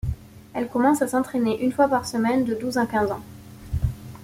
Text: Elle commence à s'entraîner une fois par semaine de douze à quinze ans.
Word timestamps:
Elle 0.55 0.67
commence 0.67 1.03
à 1.03 1.07
s'entraîner 1.07 1.61
une 1.63 1.71
fois 1.71 1.87
par 1.87 2.07
semaine 2.07 2.43
de 2.43 2.55
douze 2.55 2.79
à 2.79 2.87
quinze 2.87 3.11
ans. 3.11 3.21